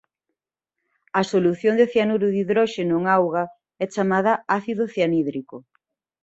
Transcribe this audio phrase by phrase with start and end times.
[1.19, 3.43] A solución de cianuro de hidróxeno en auga
[3.83, 5.57] é chamada ácido cianhídrico.